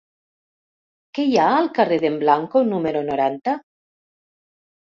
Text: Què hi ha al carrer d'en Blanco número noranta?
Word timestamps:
Què 1.17 1.25
hi 1.33 1.37
ha 1.41 1.45
al 1.57 1.69
carrer 1.79 2.01
d'en 2.05 2.17
Blanco 2.23 2.65
número 2.73 3.07
noranta? 3.11 3.57